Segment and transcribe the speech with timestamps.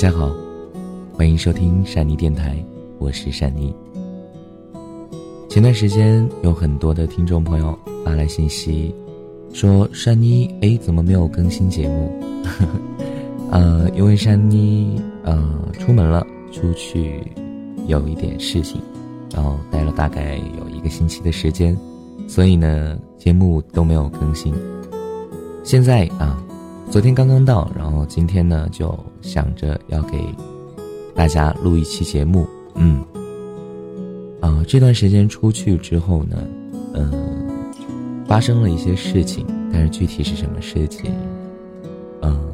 [0.00, 0.34] 大家好，
[1.12, 2.56] 欢迎收听善妮电台，
[2.98, 3.70] 我是善妮。
[5.46, 8.94] 前段时间有很多的听众朋友发来信息，
[9.52, 12.10] 说善妮哎怎么没有更新节目？
[13.52, 17.22] 呃，因为善妮呃出门了，出去
[17.86, 18.80] 有一点事情，
[19.34, 21.76] 然后待了大概有一个星期的时间，
[22.26, 24.54] 所以呢节目都没有更新。
[25.62, 26.42] 现在啊。
[26.90, 30.18] 昨天刚刚到，然后今天呢就想着要给
[31.14, 32.44] 大家录一期节目，
[32.74, 33.00] 嗯，
[34.40, 36.36] 啊，这段时间出去之后呢，
[36.94, 37.12] 嗯，
[38.26, 41.14] 发生了一些事情，但是具体是什么事情，
[42.22, 42.52] 嗯，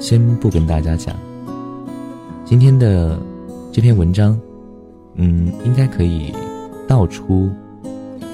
[0.00, 1.14] 先不跟大家讲。
[2.44, 3.16] 今天的
[3.70, 4.36] 这篇文章，
[5.14, 6.34] 嗯，应该可以
[6.88, 7.48] 道出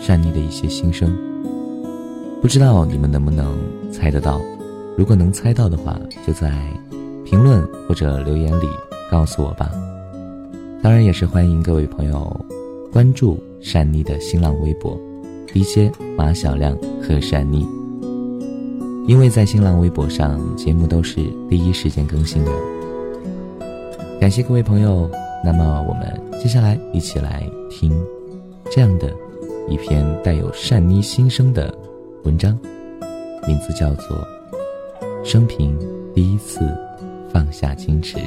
[0.00, 1.14] 善妮的一些心声，
[2.40, 3.54] 不知道你们能不能
[3.92, 4.40] 猜得到。
[4.96, 6.52] 如果能猜到的话，就在
[7.24, 8.66] 评论或者留言里
[9.10, 9.70] 告诉我吧。
[10.82, 12.44] 当然，也是欢迎各位朋友
[12.92, 14.96] 关注善妮的新浪微博
[15.48, 17.66] DJ 马小亮和善妮，
[19.08, 21.16] 因为在新浪微博上节目都是
[21.50, 22.52] 第一时间更新的。
[24.20, 25.10] 感谢各位朋友，
[25.44, 27.92] 那么我们接下来一起来听
[28.70, 29.12] 这样的
[29.68, 31.76] 一篇带有善妮心声的
[32.22, 32.56] 文章，
[33.48, 34.24] 名字叫做。
[35.24, 35.74] 生平
[36.14, 36.60] 第一次
[37.32, 38.18] 放下矜持。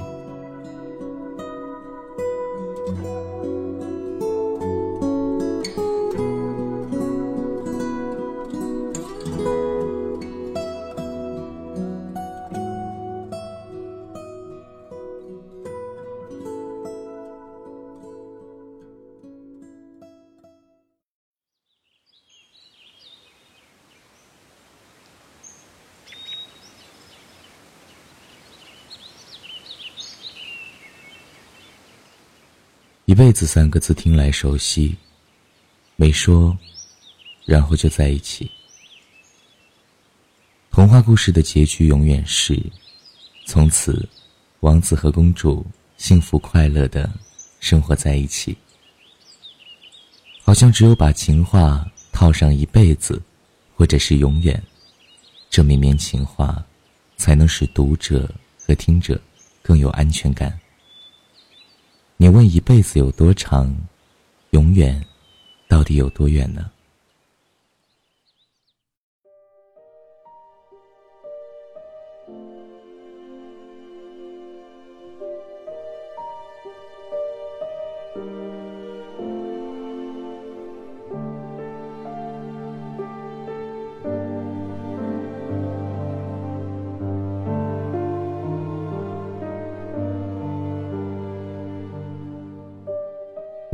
[33.07, 34.93] 一辈子三个字听来熟悉，
[35.95, 36.57] 没说，
[37.45, 38.51] 然后就在一起。
[40.69, 42.61] 童话故事的结局永远是，
[43.45, 44.05] 从此，
[44.59, 47.09] 王子和公主幸福快乐的
[47.61, 48.57] 生活在一起。
[50.43, 53.21] 好像只有把情话套上一辈子，
[53.73, 54.61] 或者是永远，
[55.49, 56.61] 这绵绵情话，
[57.15, 58.29] 才能使读者
[58.59, 59.17] 和听者
[59.61, 60.59] 更有安全感。
[62.19, 63.71] 你问一辈子有多长，
[64.49, 65.05] 永远
[65.67, 66.71] 到底有多远呢？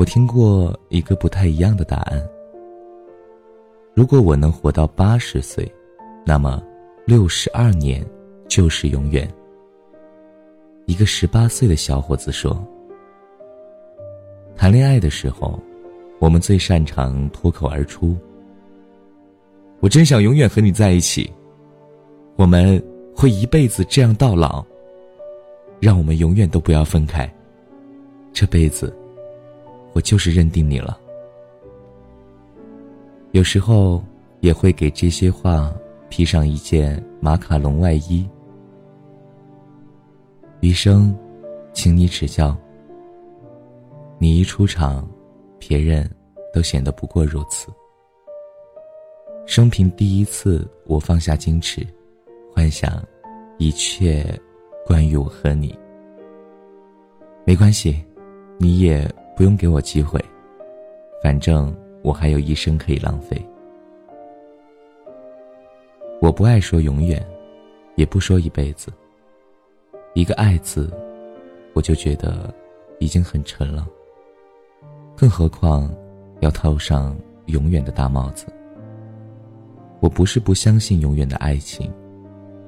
[0.03, 2.21] 我听过一个不太一样的答案。
[3.93, 5.65] 如果我能活到八十岁，
[6.25, 6.61] 那么
[7.05, 8.05] 六十二年
[8.49, 9.25] 就是永远。
[10.87, 12.61] 一个十八岁的小伙子说
[14.57, 15.57] ：“谈恋爱的时候，
[16.19, 18.13] 我们最擅长脱口而出。
[19.79, 21.31] 我真想永远和你在一起，
[22.35, 22.77] 我们
[23.15, 24.65] 会一辈子这样到老。
[25.79, 27.33] 让我们永远都不要分开，
[28.33, 28.93] 这辈子。”
[29.93, 30.99] 我就是认定你了。
[33.31, 34.03] 有时候
[34.41, 35.73] 也会给这些话
[36.09, 38.27] 披上一件马卡龙外衣。
[40.61, 41.15] 余生，
[41.73, 42.55] 请你指教。
[44.19, 45.07] 你一出场，
[45.59, 46.09] 别人
[46.53, 47.67] 都显得不过如此。
[49.45, 51.85] 生平第一次，我放下矜持，
[52.53, 53.03] 幻想
[53.57, 54.25] 一切
[54.85, 55.77] 关于我和你。
[57.45, 58.01] 没关系，
[58.57, 59.09] 你也。
[59.35, 60.23] 不用给我机会，
[61.23, 63.39] 反正我还有一生可以浪费。
[66.21, 67.25] 我不爱说永远，
[67.95, 68.91] 也不说一辈子。
[70.13, 70.93] 一个“爱”字，
[71.73, 72.53] 我就觉得
[72.99, 73.87] 已经很沉了。
[75.17, 75.91] 更何况
[76.39, 78.45] 要套上永远的大帽子。
[79.99, 81.91] 我不是不相信永远的爱情，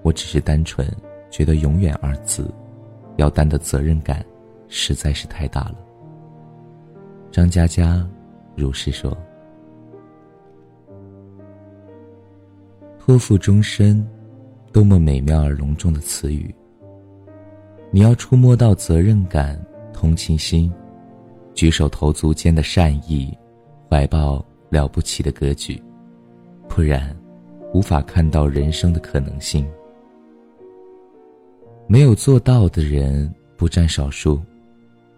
[0.01, 0.87] 我只是单纯
[1.29, 2.51] 觉得“永远”二字
[3.17, 4.25] 要担的责任感
[4.67, 5.84] 实在是太大了。
[7.31, 8.07] 张嘉佳
[8.55, 9.15] 如是说
[12.97, 14.05] ：“托付终身，
[14.71, 16.53] 多么美妙而隆重的词语。
[17.91, 19.63] 你要触摸到责任感、
[19.93, 20.71] 同情心，
[21.53, 23.37] 举手投足间的善意，
[23.89, 25.81] 怀抱了不起的格局，
[26.67, 27.15] 不然，
[27.73, 29.65] 无法看到人生的可能性。
[31.87, 34.41] 没有做到的人不占少数，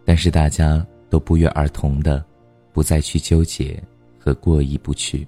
[0.03, 2.25] 但是大家都不约而同的，
[2.73, 3.81] 不再去纠结
[4.19, 5.27] 和过意不去。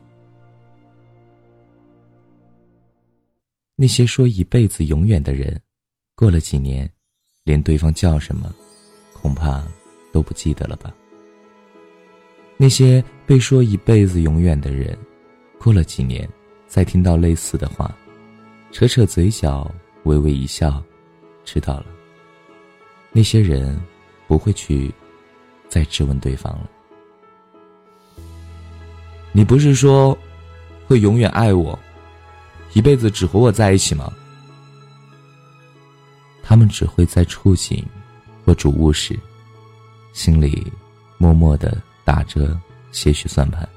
[3.75, 5.59] 那些说一辈子永远的人，
[6.15, 6.89] 过了几年，
[7.43, 8.53] 连对方叫什么，
[9.13, 9.65] 恐怕
[10.11, 10.93] 都不记得了吧。
[12.57, 14.97] 那些被说一辈子永远的人，
[15.57, 16.29] 过了几年，
[16.67, 17.97] 再听到类似的话，
[18.73, 19.73] 扯扯嘴角，
[20.03, 20.83] 微微一笑，
[21.45, 21.85] 知道了。
[23.13, 23.79] 那些人
[24.27, 24.93] 不会去
[25.69, 26.69] 再质问对方了。
[29.31, 30.18] 你不是说
[30.88, 31.77] 会永远爱我，
[32.74, 34.12] 一辈子只和我在一起吗？
[36.44, 37.86] 他们只会在触景
[38.44, 39.18] 或主物时，
[40.12, 40.69] 心里
[41.18, 41.81] 默默的。
[42.06, 42.60] 打着
[42.92, 43.69] 些许算盘。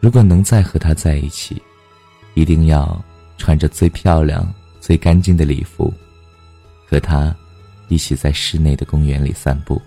[0.00, 1.60] 如果能再和他在一起，
[2.32, 2.98] 一定要
[3.36, 5.92] 穿着最漂亮、最干净的礼服，
[6.86, 7.36] 和他
[7.88, 9.78] 一起在室内的公园里散步。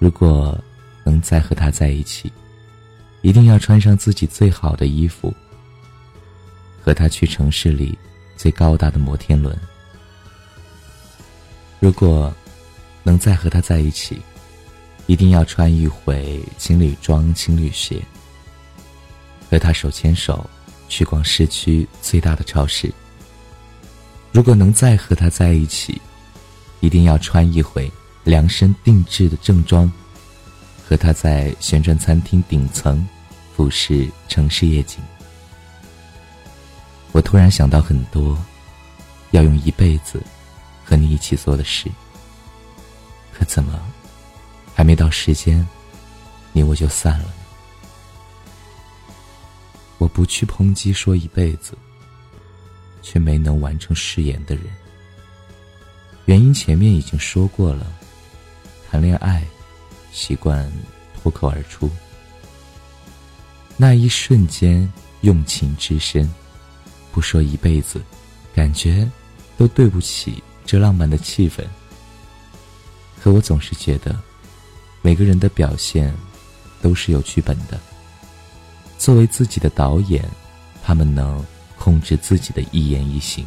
[0.00, 0.58] 如果
[1.04, 2.32] 能再和他在一起，
[3.20, 5.32] 一定要穿上自己最好的衣服，
[6.82, 7.96] 和他去城市里
[8.34, 9.54] 最高大的摩天轮。
[11.78, 12.34] 如果
[13.02, 14.18] 能再和他在一起，
[15.06, 18.02] 一定要穿一回情侣装、情侣鞋，
[19.50, 20.48] 和他手牵手
[20.88, 22.90] 去逛市区最大的超市。
[24.32, 26.00] 如果能再和他在一起，
[26.80, 27.90] 一定要穿一回
[28.24, 29.90] 量身定制的正装，
[30.86, 33.06] 和他在旋转餐厅顶层
[33.56, 34.98] 俯视城市夜景。
[37.12, 38.38] 我突然想到很多，
[39.32, 40.22] 要用一辈子
[40.84, 41.90] 和你一起做的事，
[43.32, 43.80] 可怎么？
[44.74, 45.66] 还没到时间，
[46.52, 47.34] 你我就散了。
[49.98, 51.76] 我不去抨击说一辈子，
[53.02, 54.64] 却没能完成誓言的人。
[56.24, 57.92] 原因前面已经说过了，
[58.90, 59.44] 谈恋爱
[60.12, 60.70] 习惯
[61.22, 61.88] 脱口而出，
[63.76, 64.90] 那一瞬间
[65.20, 66.28] 用情之深，
[67.12, 68.02] 不说一辈子，
[68.54, 69.08] 感觉
[69.56, 71.64] 都对不起这浪漫的气氛。
[73.22, 74.18] 可我总是觉得。
[75.02, 76.14] 每个人的表现
[76.82, 77.80] 都是有剧本的。
[78.98, 80.22] 作为自己的导演，
[80.84, 81.42] 他们能
[81.78, 83.46] 控制自己的一言一行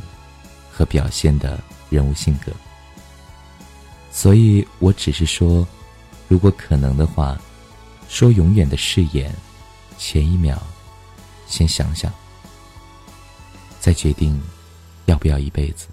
[0.71, 1.59] 和表现的
[1.91, 2.51] 人物性格。
[4.15, 5.67] 所以我只是说，
[6.27, 7.35] 如果可能的话，
[8.07, 9.33] 说永远的誓言，
[9.97, 10.61] 前一秒
[11.47, 12.13] 先想想，
[13.79, 14.39] 再决定
[15.07, 15.87] 要不要一辈子。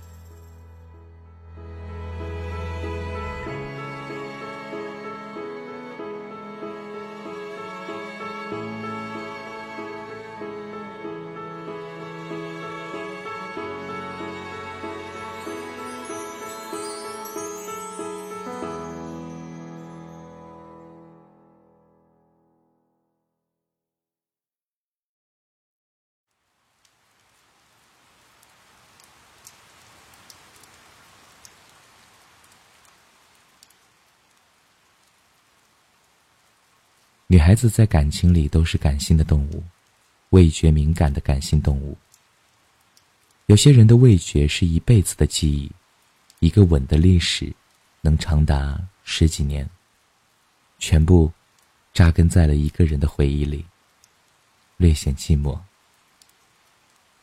[37.33, 39.63] 女孩子在感情里都是感性的动物，
[40.31, 41.97] 味觉敏感的感性动物。
[43.47, 45.71] 有些人的味觉是一辈子的记忆，
[46.41, 47.53] 一个吻的历史
[48.01, 49.65] 能长达十几年，
[50.81, 51.31] 全部
[51.95, 53.65] 扎根在了一个人的回忆里，
[54.77, 55.57] 略显寂寞。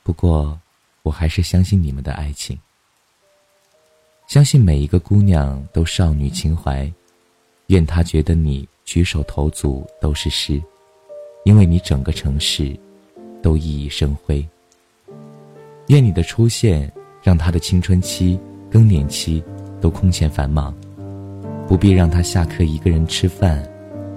[0.03, 0.57] 不过，
[1.03, 2.57] 我还是相信你们的爱情，
[4.25, 6.89] 相信每一个姑娘都少女情怀，
[7.65, 8.65] 愿她觉得你。
[8.87, 10.63] 举手投足都是诗，
[11.43, 12.73] 因为你整个城市
[13.43, 14.43] 都熠熠生辉。
[15.87, 16.89] 愿你的出现
[17.21, 18.39] 让他的青春期、
[18.71, 19.43] 更年期
[19.81, 20.73] 都空前繁忙，
[21.67, 23.61] 不必让他下课一个人吃饭，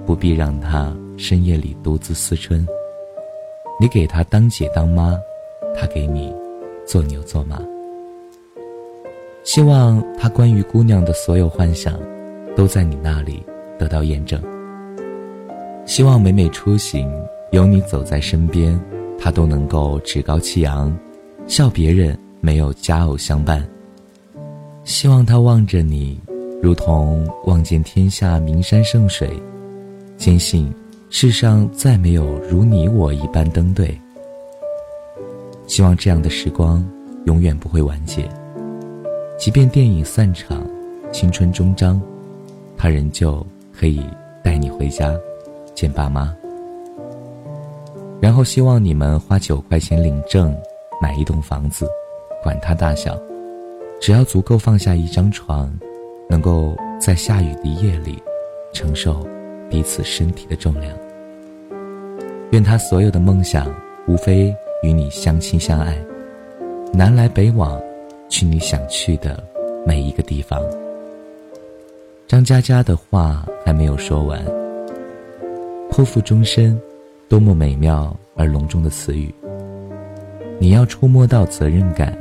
[0.06, 2.64] 不必让他深夜里独自思春。
[3.80, 5.18] 你给他当姐当妈，
[5.76, 6.32] 他给你
[6.86, 7.60] 做牛做马。
[9.42, 12.00] 希望他关于姑娘的所有幻想，
[12.54, 13.42] 都在你那里
[13.76, 14.40] 得到验证。
[15.86, 17.10] 希望每每出行
[17.52, 18.78] 有你走在身边，
[19.18, 20.96] 他都能够趾高气扬，
[21.46, 23.66] 笑别人没有佳偶相伴。
[24.84, 26.18] 希望他望着你，
[26.62, 29.30] 如同望见天下名山圣水，
[30.16, 30.72] 坚信
[31.10, 33.98] 世上再没有如你我一般登对。
[35.66, 36.84] 希望这样的时光
[37.26, 38.28] 永远不会完结，
[39.38, 40.64] 即便电影散场，
[41.12, 42.00] 青春终章，
[42.76, 43.44] 他仍旧
[43.76, 44.00] 可以
[44.42, 45.12] 带你回家。
[45.74, 46.34] 见爸妈，
[48.20, 50.54] 然后希望你们花九块钱领证，
[51.00, 51.88] 买一栋房子，
[52.42, 53.18] 管它大小，
[54.00, 55.72] 只要足够放下一张床，
[56.28, 58.22] 能够在下雨的夜里
[58.72, 59.26] 承受
[59.68, 60.92] 彼此身体的重量。
[62.50, 63.72] 愿他所有的梦想，
[64.06, 65.96] 无非与你相亲相爱，
[66.92, 67.80] 南来北往，
[68.28, 69.42] 去你想去的
[69.86, 70.60] 每一个地方。
[72.26, 74.44] 张嘉佳的话还没有说完，
[75.90, 76.80] 托付终身，
[77.28, 79.34] 多么美妙而隆重的词语。
[80.58, 82.16] 你要触摸到责任感、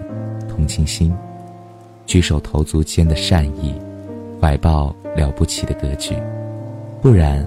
[0.49, 1.13] 同情心，
[2.05, 3.73] 举手投足间的善意，
[4.41, 6.15] 怀抱了不起的格局，
[7.01, 7.45] 不然。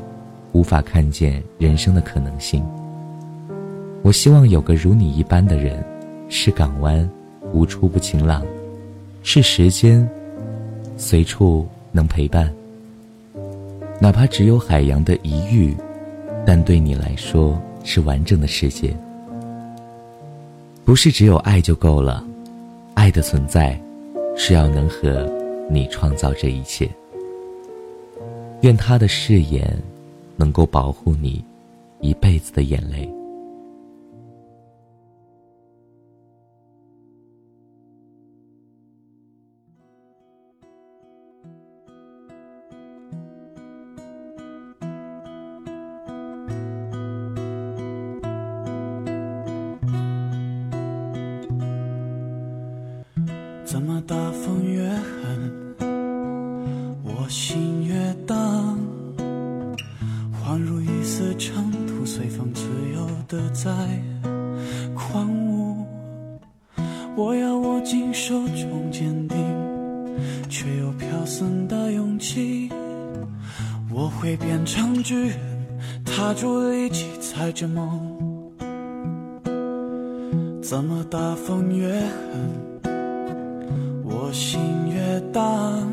[0.54, 2.62] 无法看见人生的可能性。
[4.02, 5.82] 我希望有个如你一般的人，
[6.28, 7.08] 是港湾，
[7.54, 8.42] 无处不晴朗；
[9.22, 10.06] 是时间，
[10.98, 12.52] 随处能陪伴。
[13.98, 15.74] 哪怕只有海洋的一隅，
[16.46, 18.94] 但对你来说是完整的世界。
[20.84, 22.24] 不是只有爱就够了，
[22.94, 23.80] 爱的存在，
[24.36, 25.30] 是要能和
[25.70, 26.88] 你创造这一切。
[28.62, 29.76] 愿他的誓言。
[30.34, 31.44] 能够保护你
[32.00, 33.08] 一辈子的眼泪。
[53.72, 55.74] 怎么大风越狠，
[57.02, 57.94] 我心越
[58.26, 58.78] 荡。
[60.30, 62.64] 恍如一丝尘土，随风自
[62.94, 63.72] 由的在
[64.94, 65.86] 狂舞。
[67.16, 69.38] 我要握紧手中坚定
[70.50, 72.68] 却又飘散的勇气。
[73.90, 75.38] 我会变成巨人，
[76.04, 78.52] 踏着力气踩着梦。
[80.62, 82.81] 怎么大风越狠，
[84.04, 85.88] 我心越荡。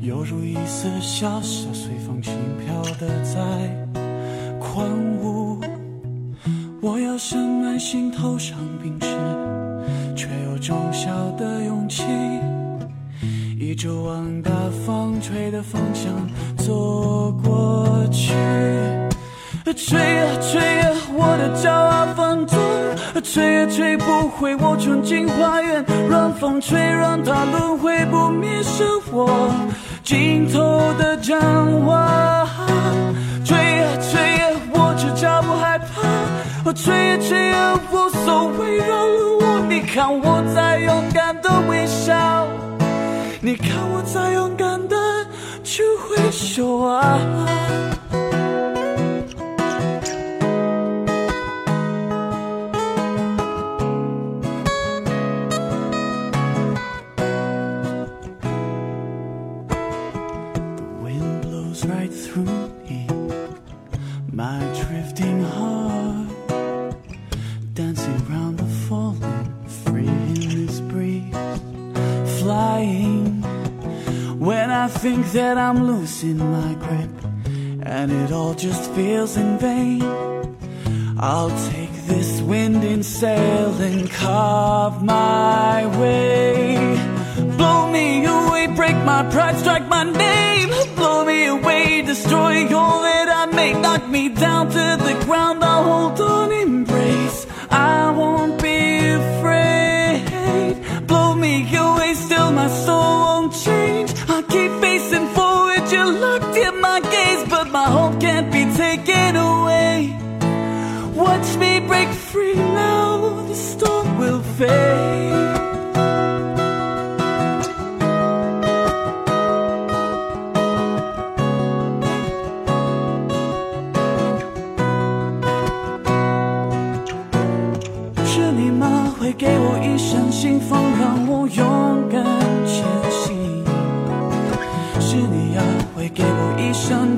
[0.00, 3.88] 犹如一丝小小，随风轻飘的在
[4.60, 4.88] 狂
[5.20, 5.60] 舞。
[6.80, 9.08] 我要深埋心头上冰释，
[10.14, 12.04] 却又种小的勇气，
[13.58, 14.52] 一直往大
[14.84, 16.12] 风吹的方向
[16.56, 18.32] 走过去。
[19.74, 22.58] 吹啊吹啊，我的骄傲放纵，
[23.22, 25.84] 吹也吹不回我纯净花园。
[26.08, 29.50] 让风吹，让它轮回不灭是我。
[30.04, 31.40] 尽头的展
[31.84, 32.46] 望，
[33.44, 36.72] 吹啊吹啊，我只脚不害怕。
[36.72, 39.66] 吹啊吹啊，无所谓扰了我。
[39.68, 42.46] 你看我在勇敢的微笑，
[43.40, 44.96] 你看我在勇敢的
[45.64, 47.18] 去挥手啊。
[75.08, 77.16] Think that I'm losing my grip
[77.94, 80.02] and it all just feels in vain.
[81.16, 86.74] I'll take this wind and sail and carve my way.
[87.56, 90.70] Blow me away, break my pride, strike my name.
[90.96, 93.76] Blow me away, destroy all that I made.
[93.84, 97.46] Knock me down to the ground, I'll hold on, embrace.
[97.70, 98.80] I won't be
[99.20, 100.74] afraid.
[101.06, 103.35] Blow me away, still my soul
[105.16, 110.16] facing forward, you're locked in my gaze, but my hope can't be taken away.
[111.14, 115.12] Watch me break free now, the storm will fade.“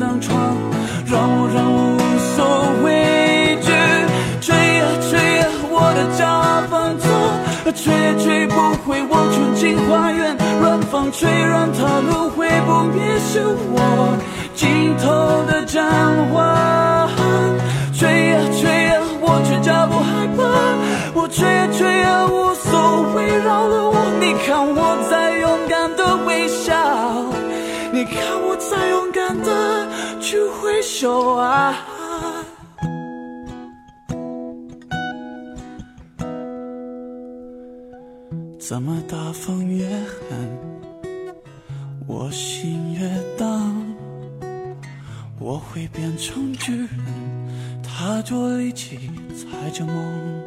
[0.08, 0.56] 一扇挡窗，
[1.06, 2.00] 让我让我无
[2.34, 2.38] 所
[2.82, 2.86] 畏
[3.60, 3.68] 惧。
[4.40, 7.06] 吹呀吹呀，我的骄傲放纵，
[7.74, 10.36] 吹也吹不回我纯净花园。
[10.62, 14.16] 让风吹，让它轮回不灭，是我
[14.54, 15.84] 尽头的展
[16.32, 17.08] 望。
[17.92, 20.40] 吹呀吹呀，我却脚不害怕。
[21.14, 23.94] 我吹呀吹呀，无所谓扰了我。
[24.20, 24.96] 你看我
[28.10, 31.84] 看我在勇敢的去挥手啊！
[38.58, 40.58] 怎么大风越狠，
[42.06, 43.74] 我心越荡。
[45.40, 46.88] 我会变成巨人，
[47.82, 50.37] 踏着力气，踩着梦。